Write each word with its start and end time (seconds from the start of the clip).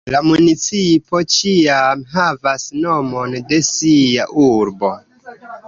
La 0.13 0.19
municipo 0.27 1.21
ĉiam 1.33 2.01
havas 2.15 2.67
nomon 2.87 3.39
de 3.53 3.63
sia 3.71 4.29
urbo. 4.49 4.95